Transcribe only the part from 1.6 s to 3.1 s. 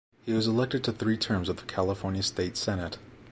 California State Senate.